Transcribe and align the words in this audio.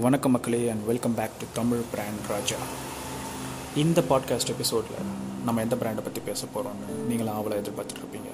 வணக்கம் 0.00 0.30
மக்களே 0.30 0.68
and 0.68 0.86
welcome 0.86 1.14
back 1.14 1.34
to 1.38 1.46
Tamil 1.52 1.80
brand 1.90 2.26
Raja. 2.28 2.56
இந்த 3.76 4.00
பாட்காஸ்ட் 4.00 4.48
எபிசோடில் 4.48 5.00
நம்ம 5.44 5.60
எந்த 5.60 5.76
பிராண்டை 5.76 6.02
பற்றி 6.02 6.20
பேச 6.24 6.46
போகிறோம்னு 6.54 6.94
நீங்களும் 7.08 7.34
ஆவலை 7.38 7.56
எதிர்பார்த்துட்ருப்பீங்க. 7.60 8.30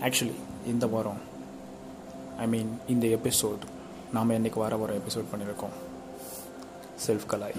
ஆக்சுவலி 0.00 0.34
இந்த 0.66 0.86
வாரம் 0.86 1.20
ஐ 2.38 2.46
மீன் 2.46 2.78
இந்த 2.86 3.06
எபிசோட் 3.06 3.64
நாம் 4.12 4.28
என்றைக்கு 4.28 4.60
வார 4.60 4.76
வாரம் 4.76 4.96
எபிசோட் 4.96 5.30
பண்ணியிருக்கோம் 5.32 5.74
செல்ஃப் 7.06 7.28
கலாய் 7.30 7.58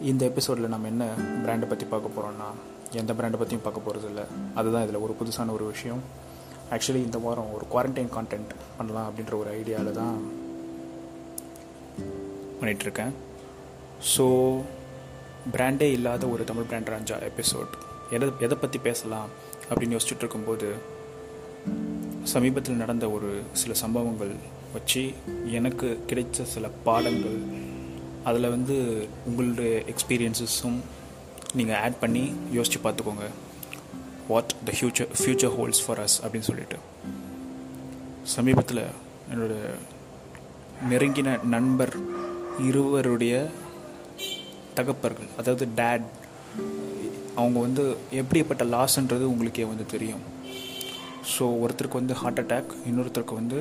இந்த 0.00 0.24
எபிசோடில் 0.24 0.68
நம்ம 0.68 0.86
என்ன 0.86 1.04
பிராண்டை 1.46 1.68
பற்றி 1.68 1.86
பார்க்க 1.86 2.20
போகிறோம்னா 2.20 2.50
எந்த 2.92 3.12
பிராண்டை 3.12 3.38
பற்றியும் 3.38 3.62
பார்க்க 3.62 3.80
போகிறது 3.80 4.08
இல்லை 4.08 4.24
அதுதான் 4.54 4.82
இதில் 4.82 4.96
ஒரு 4.96 5.16
புதுசான 5.20 5.52
ஒரு 5.52 5.66
விஷயம். 5.66 6.02
ஆக்சுவலி 6.70 7.02
இந்த 7.08 7.18
வாரம் 7.18 7.54
ஒரு 7.54 7.66
குவாரண்டைன் 7.72 8.14
கான்டென்ட் 8.16 8.52
பண்ணலாம் 8.76 9.10
அப்படின்ற 9.10 9.34
ஒரு 9.38 9.60
ஐடியாவில் 9.60 9.90
தான் 9.90 10.46
பண்ணிகிட்ருக்கேன் 12.60 13.12
ஸோ 14.16 14.26
பிராண்டே 15.52 15.88
இல்லாத 15.90 16.28
ஒரு 16.28 16.44
தமிழ் 16.44 16.62
பிராண்ட் 16.62 16.88
ராஞ்சா 16.88 17.16
எபிசோட் 17.30 17.74
எதை 18.10 18.28
எதை 18.38 18.58
பற்றி 18.60 18.78
பேசலாம் 18.78 19.28
அப்படின்னு 19.70 19.96
யோசிச்சுட்டு 19.96 20.24
இருக்கும்போது 20.24 20.68
சமீபத்தில் 22.22 22.74
நடந்த 22.74 23.10
ஒரு 23.10 23.40
சில 23.52 23.74
சம்பவங்கள் 23.74 24.32
வச்சு 24.72 25.12
எனக்கு 25.50 26.00
கிடைச்ச 26.06 26.42
சில 26.42 26.68
பாடங்கள் 26.68 27.38
அதில் 28.24 28.48
வந்து 28.48 29.06
உங்களுடைய 29.26 29.82
எக்ஸ்பீரியன்ஸஸும் 29.86 30.78
நீங்கள் 31.54 31.76
ஆட் 31.76 31.98
பண்ணி 31.98 32.32
யோசித்து 32.52 32.90
பார்த்துக்கோங்க. 32.90 33.26
What 34.28 34.54
the 34.64 34.72
future 34.80 35.08
future 35.18 35.54
holds 35.56 35.80
for 35.86 35.98
us 35.98 36.18
அப்படின்னு 36.22 36.48
சொல்லிட்டு. 36.50 36.78
சமீபத்தில் 38.22 38.82
என்னோடய 39.32 39.74
நெருங்கின 40.90 41.30
நண்பர் 41.54 41.94
இருவருடைய 42.68 43.34
தகப்பர்கள் 44.78 45.30
அதாவது 45.40 45.64
டேட் 45.80 46.06
அவங்க 47.40 47.58
வந்து 47.66 47.84
எப்படிப்பட்ட 48.20 48.64
லாஸ்ன்றது 48.74 49.24
உங்களுக்கே 49.32 49.66
வந்து 49.72 49.86
தெரியும். 49.94 50.22
ஸோ 51.32 51.44
ஒருத்தருக்கு 51.62 52.00
வந்து 52.00 52.14
ஹார்ட் 52.20 52.40
அட்டாக் 52.42 52.72
இன்னொருத்தருக்கு 52.90 53.40
வந்து 53.40 53.58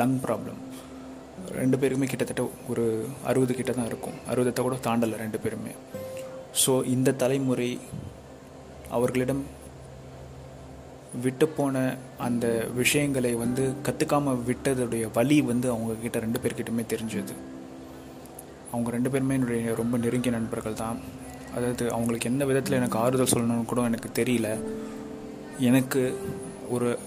லங் 0.00 0.18
ப்ராப்ளம் 0.24 0.60
ரெண்டு 1.60 1.76
பேருமே 1.82 2.06
கிட்டத்தட்ட 2.10 2.42
ஒரு 2.72 2.84
அறுபது 3.30 3.52
கிட்ட 3.54 3.72
தான் 3.78 3.88
இருக்கும். 3.90 4.18
அறுபதத்தை 4.30 4.62
கூட 4.66 4.76
தாண்டலை 4.86 5.16
ரெண்டு 5.24 5.38
பேருமே. 5.44 5.72
ஸோ 6.64 6.72
இந்த 6.94 7.16
தலைமுறை 7.22 7.70
அவர்களிடம் 8.96 9.42
விட்டு 11.24 11.48
போன 11.48 11.96
அந்த 12.18 12.46
விஷயங்களை 12.74 13.34
வந்து 13.34 13.72
கற்றுக்காமல் 13.86 14.42
விட்டதுடைய 14.48 15.06
வழி 15.14 15.42
வந்து 15.42 15.66
அவங்கக்கிட்ட 15.74 16.20
ரெண்டு 16.24 16.40
பேர்கிட்டமே 16.40 16.84
தெரிஞ்சது. 16.92 17.34
அவங்க 18.72 18.90
ரெண்டு 18.90 19.10
பேருமே 19.10 19.34
என்னுடைய 19.34 19.74
ரொம்ப 19.74 19.96
நெருங்கிய 19.96 20.32
நண்பர்கள் 20.36 20.80
தான். 20.82 20.98
அதாவது 21.56 21.92
அவங்களுக்கு 21.92 22.30
எந்த 22.30 22.44
விதத்தில் 22.44 22.78
எனக்கு 22.78 22.98
ஆறுதல் 22.98 23.32
சொல்லணும்னு 23.32 23.64
கூட 23.64 23.82
எனக்கு 23.82 24.10
தெரியல. 24.22 24.48
எனக்கு 25.58 26.02
ஒரு 26.68 26.98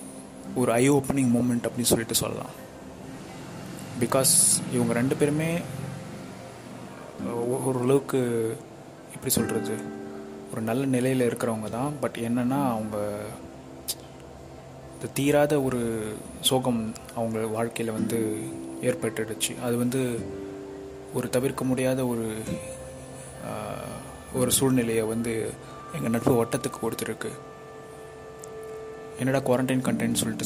ஒரு 0.55 0.71
ஐ 0.71 0.89
ஓப்பனிங் 0.89 1.31
மூமெண்ட் 1.35 1.67
அப்படின்னு 1.67 1.91
சொல்லிட்டு 1.93 2.15
சொல்லலாம். 2.15 2.53
பிகாஸ் 3.99 4.33
இவங்க 4.73 4.93
ரெண்டு 4.93 5.15
பேருமே 5.15 5.49
ஓரளவுக்கு 7.69 8.19
எப்படி 9.13 9.33
சொல்கிறது 9.33 9.75
ஒரு 10.51 10.61
நல்ல 10.61 10.85
நிலையில் 10.85 11.29
இருக்கிறவங்க 11.29 11.69
தான். 11.69 11.93
பட் 12.01 12.17
என்னென்னா 12.17 12.59
அவங்க 12.75 12.97
தீராத 15.13 15.61
ஒரு 15.61 16.13
சோகம் 16.41 16.93
அவங்க 17.15 17.39
வாழ்க்கையில் 17.45 17.93
வந்து 17.93 18.37
ஏற்பட்டுடுச்சு. 18.81 19.61
அது 19.61 19.77
வந்து 19.77 20.19
ஒரு 21.13 21.29
தவிர்க்க 21.29 21.63
முடியாத 21.65 22.05
ஒரு 22.05 22.33
ஒரு 24.33 24.51
சூழ்நிலையை 24.51 25.03
வந்து 25.03 25.51
எங்கள் 25.95 26.09
நட்பு 26.09 26.43
வட்டத்துக்கு 26.43 26.77
கொடுத்துருக்கு. 26.81 27.29
என்னடா 29.19 29.37
குவாரண்டைன் 29.37 29.85
கண்டென்ட் 29.87 30.21
சொல்லிட்டு 30.21 30.45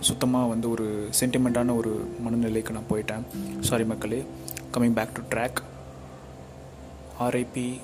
சுத்தமாக 0.00 0.46
வந்து 0.46 0.70
ஒரு 0.70 1.08
சென்டிமெண்ட்டான 1.20 1.76
ஒரு 1.76 2.10
மனநிலைக்கு 2.24 2.70
நான் 2.70 2.90
போயிட்டேன். 2.90 3.24
சாரி 3.60 3.84
மக்களே. 3.84 4.24
Coming 4.72 4.92
back 4.92 5.14
to 5.14 5.36
track 5.36 5.62
RIP 7.20 7.80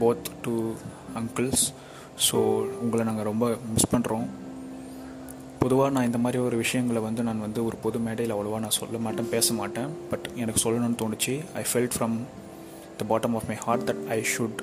both 0.00 0.30
to 0.42 0.72
uncles 1.14 1.64
so 2.26 2.38
உங்களை 2.84 3.02
நாங்கள் 3.08 3.28
ரொம்ப 3.28 3.44
மிஸ் 3.74 3.92
பண்ணுறோம் 3.92 4.26
பொதுவாக 5.62 5.92
நான் 5.94 6.08
இந்த 6.08 6.18
மாதிரி 6.24 6.38
ஒரு 6.46 6.56
விஷயங்களை 6.62 7.00
வந்து 7.06 7.22
நான் 7.28 7.44
வந்து 7.46 7.60
ஒரு 7.68 7.76
பொது 7.84 7.98
மேடையில் 8.06 8.34
அவ்வளோவா 8.34 8.58
நான் 8.64 8.76
சொல்ல 8.78 8.98
மாட்டேன் 9.06 9.30
பேச 9.34 9.54
மாட்டேன். 9.60 9.88
பட் 10.10 10.26
எனக்கு 10.42 10.60
சொல்லணும்னு 10.64 11.00
தோணுச்சு. 11.02 11.34
I 11.60 11.62
felt 11.70 11.96
from 11.96 12.16
the 13.00 13.06
bottom 13.10 13.34
of 13.38 13.48
my 13.50 13.56
heart 13.64 13.86
that 13.90 14.02
I 14.16 14.18
should 14.34 14.60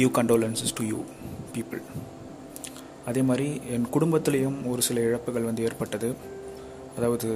give 0.00 0.12
condolences 0.18 0.76
to 0.80 0.84
you 0.92 1.00
people 1.56 1.82
அதே 3.10 3.22
மாதிரி 3.30 3.48
என் 3.74 3.88
குடும்பத்துலேயும் 3.94 4.58
ஒரு 4.72 4.82
சில 4.88 5.00
இழப்புகள் 5.08 5.48
வந்து 5.48 5.64
ஏற்பட்டது. 5.68 6.08
அதாவது 6.98 7.28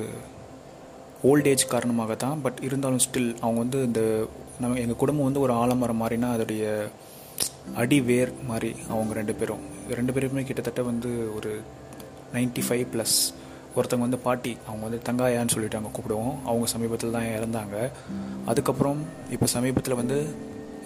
ஓல்டேஜ் 1.28 1.64
காரணமாக 1.74 2.14
தான் 2.24 2.40
பட் 2.44 2.58
இருந்தாலும் 2.66 3.02
ஸ்டில் 3.04 3.30
அவங்க 3.42 3.58
வந்து 3.64 3.78
இந்த 3.88 4.00
நம்ம 4.62 4.78
எங்கள் 4.82 4.98
குடும்பம் 5.02 5.26
வந்து 5.28 5.42
ஒரு 5.44 5.52
ஆலமரம் 5.62 6.00
மாதிரினா 6.02 6.28
அதோடைய 6.34 6.64
அடி 7.82 7.98
வேர் 8.08 8.32
மாதிரி 8.48 8.70
அவங்க 8.92 9.12
ரெண்டு 9.18 9.34
பேரும். 9.38 9.62
ரெண்டு 9.98 10.12
பேருமே 10.16 10.42
கிட்டத்தட்ட 10.48 10.82
வந்து 10.90 11.10
ஒரு 11.36 11.50
நைன்டி 12.34 12.62
ஃபைவ் 12.66 12.84
ப்ளஸ் 12.92 13.16
ஒருத்தவங்க 13.76 14.06
வந்து 14.06 14.20
பாட்டி 14.26 14.52
அவங்க 14.66 14.82
வந்து 14.86 15.00
தங்காயான்னு 15.08 15.54
சொல்லிட்டு 15.54 15.78
அங்கே 15.78 15.92
கூப்பிடுவோம். 15.94 16.34
அவங்க 16.50 16.66
சமீபத்தில் 16.74 17.16
தான் 17.16 17.30
இறந்தாங்க. 17.36 17.76
அதுக்கப்புறம் 18.50 19.00
இப்போ 19.36 19.46
சமீபத்தில் 19.54 20.00
வந்து 20.00 20.18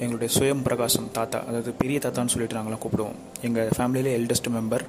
எங்களுடைய 0.02 0.30
சுயம் 0.36 0.64
பிரகாசம் 0.68 1.08
தாத்தா 1.18 1.38
அதாவது 1.48 1.72
பெரிய 1.80 1.98
தாத்தான்னு 2.04 2.34
சொல்லிட்டு 2.34 2.58
நாங்களாம் 2.58 2.82
கூப்பிடுவோம். 2.84 3.18
எங்கள் 3.48 3.72
ஃபேமிலியிலே 3.78 4.12
எல்டஸ்ட் 4.18 4.50
மெம்பர் 4.56 4.84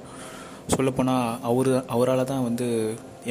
சொல்லப்போனால் 0.74 1.26
அவர் 1.50 1.70
அவரால் 1.96 2.30
தான் 2.32 2.46
வந்து 2.48 2.68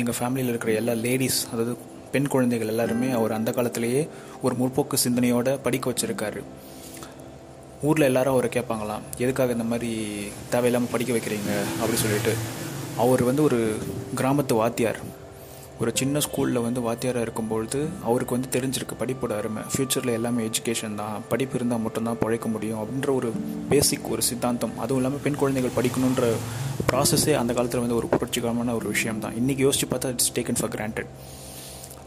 எங்கள் 0.02 0.18
ஃபேமிலியில் 0.20 0.52
இருக்கிற 0.54 0.74
எல்லா 0.82 0.96
லேடிஸ் 1.06 1.40
அதாவது 1.52 1.74
பெண் 2.12 2.28
குழந்தைகள் 2.28 2.68
எல்லாருமே 2.68 3.12
அவர் 3.12 3.32
அந்த 3.32 3.52
காலத்திலேயே 3.52 4.08
ஒரு 4.42 4.56
முற்போக்கு 4.56 4.94
சிந்தனையோட 5.04 5.60
படிக்க 5.64 5.90
வச்சுருக்காரு. 5.90 6.42
ஊரில் 7.82 8.04
எல்லாரும் 8.04 8.34
அவரை 8.34 8.50
கேட்பாங்களாம் 8.54 9.02
எதுக்காக 9.18 9.52
இந்த 9.52 9.64
மாதிரி 9.64 10.08
தேவையில்லாமல் 10.50 10.92
படிக்க 10.92 11.14
வைக்கிறீங்க? 11.14 11.52
அப்படின்னு 11.82 12.04
சொல்லிட்டு. 12.06 12.34
அவர் 12.98 13.24
வந்து 13.24 13.44
ஒரு 13.44 13.76
கிராமத்து 14.16 14.54
வாத்தியார். 14.54 15.18
ஒரு 15.80 15.92
சின்ன 15.94 16.20
ஸ்கூலில் 16.20 16.62
வந்து 16.62 16.82
வாத்தியாராக 16.82 17.22
இருக்கும்பொழுது 17.22 17.88
அவருக்கு 18.04 18.40
வந்து 18.40 18.60
தெரிஞ்சிருக்கு 18.60 19.00
படிப்போட 19.00 19.38
அருமை. 19.38 19.64
ஃப்யூச்சரில் 19.76 20.12
எல்லாமே 20.12 20.44
எஜுகேஷன் 20.46 20.96
தான். 20.96 21.22
படிப்பு 21.30 21.56
இருந்தால் 21.56 21.80
மட்டும்தான் 21.80 22.18
பழைக்க 22.20 22.48
முடியும் 22.48 22.80
அப்படின்ற 22.80 23.16
ஒரு 23.16 23.32
பேசிக் 23.70 24.12
ஒரு 24.12 24.22
சித்தாந்தம். 24.22 24.80
அதுவும் 24.80 24.98
இல்லாமல் 24.98 25.24
பெண் 25.24 25.36
குழந்தைகள் 25.36 25.84
படிக்கணுன்ற 25.84 26.32
ப்ராசஸே 26.92 27.34
அந்த 27.36 27.54
காலத்தில் 27.54 27.80
வந்து 27.80 27.96
ஒரு 27.96 28.08
புரட்சிகரமான 28.08 28.76
ஒரு 28.76 28.88
விஷயம் 28.90 29.20
தான் 29.20 29.34
இன்றைக்கி 29.34 29.70
யோசிச்சு 29.70 29.88
பார்த்தா 29.92 30.08
இட்ஸ் 30.08 30.34
டேக்கன் 30.34 30.56
ஃபார் 30.60 30.76
கிராண்டட் 30.76 31.06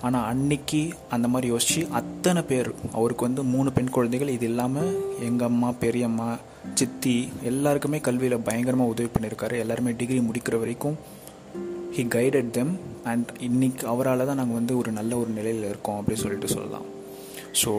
ஆனால் 0.02 0.24
அன்னைக்கு 0.24 0.80
அந்த 1.08 1.28
மாதிரி 1.28 1.46
யோசித்து 1.48 1.82
அத்தனை 1.90 2.42
பேர் 2.42 2.70
அவருக்கு 2.92 3.24
வந்து 3.24 3.42
மூணு 3.42 3.72
பெண் 3.72 3.90
குழந்தைகள் 3.90 4.28
இது 4.28 4.46
இல்லாமல் 4.46 4.90
எங்கள் 5.20 5.48
அம்மா 5.48 5.68
பெரியம்மா 5.80 6.28
சித்தி 6.74 7.16
எல்லாருக்குமே 7.42 8.00
கல்வியில் 8.00 8.44
பயங்கரமாக 8.48 8.90
உதவி 8.90 9.08
பண்ணியிருக்காரு 9.08 9.56
எல்லாருமே 9.58 9.92
டிகிரி 9.92 10.20
முடிக்கிற 10.20 10.58
வரைக்கும் 10.58 10.96
ஹி 11.96 12.02
கைடட் 12.16 12.50
தெம் 12.50 12.80
அண்ட் 13.04 13.30
இன்னைக்கு 13.40 13.86
அவரால் 13.86 14.26
தான் 14.26 14.38
நாங்கள் 14.40 14.58
வந்து 14.58 14.78
ஒரு 14.78 14.90
நல்ல 14.92 15.16
ஒரு 15.16 15.30
நிலையில் 15.30 15.68
இருக்கோம் 15.68 15.98
அப்படின்னு 15.98 16.22
சொல்லிட்டு 16.22 16.48
சொல்லலாம். 16.48 16.86
ஸோ 17.62 17.70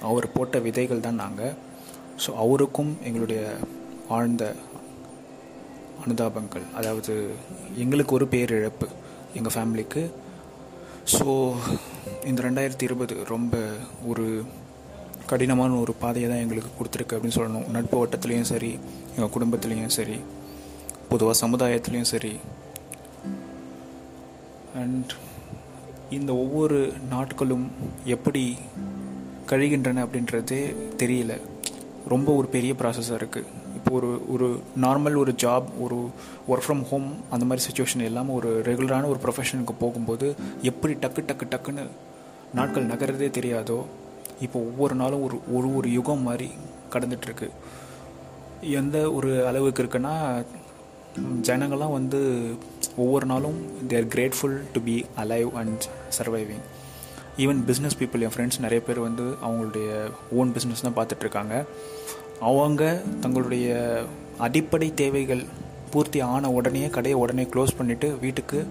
அவர் 0.00 0.32
போட்ட 0.32 0.58
விதைகள் 0.58 1.00
தான் 1.00 1.20
நாங்கள் 1.24 1.54
ஸோ 2.24 2.30
அவருக்கும் 2.34 2.96
எங்களுடைய 3.02 3.56
ஆழ்ந்த 4.08 4.54
அனுதாபங்கள். 6.04 6.64
அதாவது 6.74 7.14
எங்களுக்கு 7.76 8.14
ஒரு 8.14 8.26
பேரிழப்பு 8.26 8.88
எங்கள் 9.34 9.54
ஃபேமிலிக்கு 9.54 10.02
ஸோ 11.16 11.26
இந்த 12.28 12.40
ரெண்டாயிரத்தி 12.46 12.84
இருபது 12.86 13.14
ரொம்ப 13.30 13.56
ஒரு 14.10 14.24
கடினமான 15.30 15.70
ஒரு 15.82 15.92
பாதையை 16.02 16.26
தான் 16.30 16.42
எங்களுக்கு 16.44 16.70
கொடுத்துருக்கு 16.78 17.14
அப்படின்னு 17.16 17.36
சொல்லணும். 17.38 17.66
நட்பு 17.76 17.96
வட்டத்துலேயும் 18.00 18.50
சரி 18.50 18.70
எங்கள் 19.14 19.32
குடும்பத்துலேயும் 19.36 19.94
சரி 19.98 20.16
பொதுவாக 21.10 21.36
சமுதாயத்துலேயும் 21.42 22.10
சரி. 22.12 22.32
அண்ட் 24.82 25.12
இந்த 26.18 26.30
ஒவ்வொரு 26.42 26.78
நாட்களும் 27.14 27.66
எப்படி 28.16 28.44
கழிகின்றன 29.52 30.04
அப்படின்றதே 30.06 30.62
தெரியல. 31.02 31.32
ரொம்ப 32.14 32.28
ஒரு 32.40 32.48
பெரிய 32.56 32.74
ப்ராசஸாக 32.82 33.20
இருக்குது 33.20 33.48
இப்போ 33.88 34.00
ஒரு 34.00 34.08
ஒரு 34.32 34.46
நார்மல் 34.80 35.14
ஒரு 35.14 35.32
ஜாப் 35.32 35.66
ஒரு 35.80 35.98
ஒர்க் 36.48 36.64
ஃப்ரம் 36.66 36.82
ஹோம் 36.90 37.06
அந்த 37.30 37.44
மாதிரி 37.44 37.62
சுச்சுவேஷன் 37.66 38.02
இல்லாமல் 38.02 38.36
ஒரு 38.36 38.62
ரெகுலரான 38.64 39.08
ஒரு 39.08 39.20
ப்ரொஃபஷனுக்கு 39.22 39.74
போகும்போது 39.80 40.26
எப்படி 40.62 40.94
டக்கு 40.94 41.22
டக்கு 41.26 41.46
டக்குன்னு 41.50 41.84
நாட்கள் 42.54 42.86
நகர்றதே 42.86 43.28
தெரியாதோ 43.30 43.78
இப்போ 44.40 44.58
ஒவ்வொரு 44.58 44.94
நாளும் 44.94 45.22
ஒரு 45.22 45.40
ஒரு 45.52 45.74
ஒரு 45.74 45.92
யுகம் 45.92 46.22
மாதிரி 46.22 46.48
கடந்துட்டுருக்கு. 46.94 47.48
எந்த 48.60 49.12
ஒரு 49.12 49.46
அளவுக்கு 49.46 49.82
இருக்குன்னா 49.82 50.14
ஜனங்கள்லாம் 51.42 51.92
வந்து 51.92 52.20
ஒவ்வொரு 52.96 53.26
நாளும் 53.26 53.58
they're 53.88 54.04
grateful 54.04 54.58
to 54.72 54.80
be 54.80 55.04
alive 55.16 55.50
and 55.54 55.86
surviving 56.18 56.64
even 57.36 57.62
business 57.66 57.98
people 57.98 58.20
N 58.20 58.34
friends 58.36 58.60
நிறைய 58.60 58.82
பேர் 58.82 58.98
வந்து 58.98 59.36
அவங்களுடைய 59.44 59.88
ஓன் 60.30 60.52
பிஸ்னஸ் 60.54 60.80
தான் 60.80 60.96
பார்த்துட்ருக்காங்க 60.96 61.64
அவங்க 62.40 63.02
தங்களுடைய 63.20 63.68
அடிப்படை 64.38 64.94
தேவைகள் 64.94 65.42
பூர்த்தி 65.90 66.20
ஆன 66.20 66.50
உடனே 66.50 66.88
கடையை 66.88 67.18
உடனே 67.18 67.42
க்ளோஸ் 67.42 67.76
பண்ணிவிட்டு 67.78 68.18
வீட்டுக்கு 68.18 68.66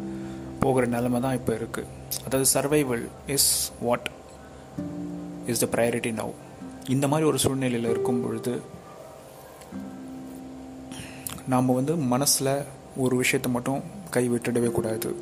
போகிற 0.60 0.86
நிலமை 0.86 1.22
தான் 1.22 1.34
இப்போ 1.34 1.54
இருக்குது 1.54 1.88
அதாவது 2.26 2.48
survival 2.54 3.06
is 3.28 3.72
what 3.80 4.08
is 5.46 5.62
the 5.64 5.68
priority 5.76 6.12
now 6.12 6.34
இந்த 6.90 7.08
மாதிரி 7.08 7.28
ஒரு 7.30 7.38
சூழ்நிலையில் 7.38 7.90
இருக்கும் 7.90 8.22
பொழுது 8.22 8.62
நாம் 11.46 11.66
வந்து 11.66 11.96
மனசில் 11.96 12.54
ஒரு 12.96 13.16
விஷயத்தை 13.16 13.52
மட்டும் 13.52 13.82
கை 14.10 14.30
விட்டுடவே 14.30 14.72
கூடாது. 14.72 15.16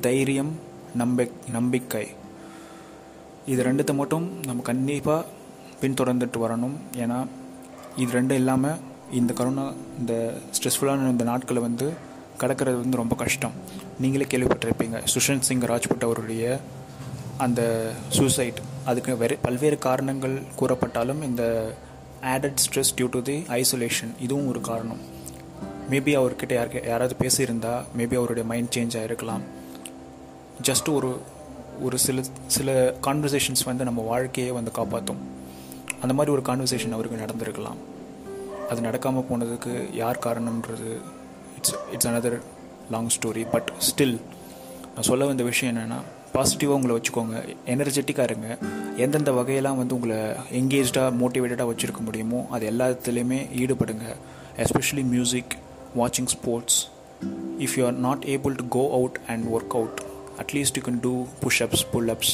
தைரியம் 0.00 0.58
நம்பி 0.94 1.30
நம்பிக்கை. 1.52 2.06
இது 3.46 3.62
ரெண்டுத்தை 3.62 3.94
மட்டும் 3.94 4.26
நம்ம 4.46 4.62
கண்டிப்பாக 4.62 5.26
பின்தொடர்ந்துட்டு 5.82 6.38
வரணும். 6.46 6.76
ஏன்னா 6.96 7.26
இது 8.02 8.20
ரெண்டும் 8.20 8.38
இல்லாமல் 8.40 8.78
இந்த 9.12 9.32
கரோனா 9.32 9.74
இந்த 9.98 10.34
ஸ்ட்ரெஸ்ஃபுல்லான 10.56 11.10
இந்த 11.14 11.24
நாட்களை 11.24 11.62
வந்து 11.62 11.86
கடக்கிறது 12.40 12.80
வந்து 12.84 12.96
ரொம்ப 12.96 13.14
கஷ்டம். 13.14 13.52
நீங்களே 13.98 14.26
கேள்விப்பட்டிருப்பீங்க. 14.30 15.06
சுஷாந்த் 15.14 15.48
சிங் 15.48 15.60
ராஜ்புட் 15.60 16.04
அவருடைய 16.04 16.60
அந்த 17.38 17.90
சூசைட் 18.08 18.60
அதுக்கு 18.84 19.16
வேறு 19.16 19.38
பல்வேறு 19.42 19.78
காரணங்கள் 19.78 20.42
கூறப்பட்டாலும் 20.60 21.22
இந்த 21.22 21.42
added 22.22 22.62
stress 22.64 22.94
due 22.96 23.08
to 23.10 23.22
the 23.22 23.36
isolation 23.48 24.12
இதுவும் 24.20 24.48
ஒரு 24.48 24.60
காரணம். 24.60 25.00
மேபி 25.90 26.12
அவர்கிட்ட 26.20 26.52
யாருக்கு 26.52 26.82
யாராவது 26.86 27.14
பேசியிருந்தா 27.18 27.74
மேபி 27.98 28.16
அவருடைய 28.16 28.48
மைண்ட் 28.48 28.74
சேஞ்ச் 28.76 28.98
ஆகிருக்கலாம் 28.98 29.44
ஜஸ்ட் 30.62 30.94
ஒரு 30.94 31.18
ஒரு 31.82 31.98
சில 31.98 32.22
சில 32.46 32.94
கான்வர்சேஷன்ஸ் 33.02 33.64
வந்து 33.64 33.84
நம்ம 33.84 34.00
வாழ்க்கையை 34.02 34.52
வந்து 34.52 34.70
காப்பாற்றும் 34.70 35.29
அந்த 36.02 36.12
மாதிரி 36.14 36.34
ஒரு 36.36 36.42
கான்வர்சேஷன் 36.48 36.96
அவருக்கு 36.96 37.22
நடந்திருக்கலாம். 37.24 37.80
அது 38.70 38.80
நடக்காமல் 38.86 39.26
போனதுக்கு 39.30 39.72
யார் 39.94 40.18
காரணம்ன்றது 40.26 40.90
it's 41.56 41.74
it's 41.92 42.08
another 42.08 42.38
long 42.90 43.10
story 43.16 43.44
but 43.50 43.70
still 43.88 44.16
நான் 44.94 45.08
சொல்ல 45.08 45.26
வந்த 45.30 45.42
விஷயம் 45.42 45.72
என்னென்னா 45.72 45.98
பாசிட்டிவாக 46.34 46.76
உங்களை 46.78 46.94
வச்சுக்கோங்க 46.96 47.36
எனர்ஜெட்டிக்காக 47.72 48.28
இருங்க. 48.28 48.48
எந்தெந்த 49.04 49.30
வகையெல்லாம் 49.38 49.80
வந்து 49.80 49.94
உங்களை 49.94 50.18
எங்கேஜ்டாக 50.60 51.16
மோட்டிவேட்டடாக 51.20 51.70
வச்சுருக்க 51.70 52.00
முடியுமோ 52.08 52.40
அது 52.50 52.70
எல்லாத்துலேயுமே 52.70 53.40
ஈடுபடுங்க. 53.62 54.06
எஸ்பெஷலி 54.64 55.04
மியூசிக் 55.14 55.54
வாட்சிங் 56.00 56.30
sports 56.34 56.78
if 57.64 57.74
you 57.78 57.84
are 57.86 57.98
not 58.06 58.24
able 58.34 58.54
to 58.60 58.66
go 58.68 58.84
out 58.98 59.18
and 59.26 59.44
work 59.56 59.76
out 59.80 60.00
at least 60.44 60.78
you 60.78 60.82
can 60.88 61.00
do 61.00 61.14
pushups 61.42 61.84
pullups 61.94 62.32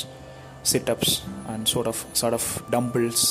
situps 0.73 1.15
and 1.53 1.67
sort 1.75 1.91
of 1.93 2.03
sort 2.21 2.37
of 2.39 2.51
dumbbells 2.71 3.25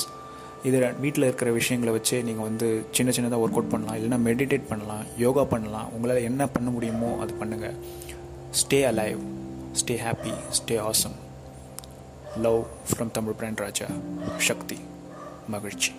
இது 0.67 0.77
வீட்டில் 1.03 1.25
இருக்கிற 1.27 1.49
விஷயங்களை 1.57 1.91
வச்சு 1.95 2.17
நீங்கள் 2.27 2.47
வந்து 2.47 2.67
சின்ன 2.97 3.11
சின்னதாக 3.15 3.43
ஒர்க் 3.45 3.57
அவுட் 3.57 3.73
பண்ணலாம். 3.73 3.97
இல்லைனா 3.99 4.17
மெடிடேட் 4.27 4.69
பண்ணலாம் 4.71 5.03
யோகா 5.23 5.43
பண்ணலாம். 5.53 5.89
உங்களால் 5.95 6.27
என்ன 6.29 6.47
பண்ண 6.55 6.69
முடியுமோ 6.75 7.09
அது 7.23 7.33
பண்ணுங்கள் 7.41 7.75
stay 8.61 8.79
alive 8.91 9.21
stay 9.81 9.97
happy 10.05 10.33
stay 10.59 10.77
awesome 10.89 11.17
love 12.45 12.61
from 12.89 13.13
Tamil 13.17 13.37
brand 13.41 13.63
Raja 13.65 13.89
சக்தி 14.49 14.79
மகிழ்ச்சி. 15.55 15.91